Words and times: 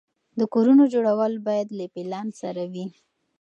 د 0.39 0.41
کورونو 0.53 0.83
جوړول 0.93 1.33
باید 1.47 1.67
له 1.79 1.85
پلان 1.93 2.27
سره 2.41 2.63
وي. 2.73 2.85